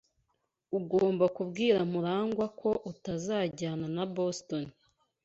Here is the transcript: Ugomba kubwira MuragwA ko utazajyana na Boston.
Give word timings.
Ugomba 0.77 1.25
kubwira 1.35 1.79
MuragwA 1.91 2.45
ko 2.59 2.69
utazajyana 2.91 3.87
na 3.95 4.03
Boston. 4.15 4.65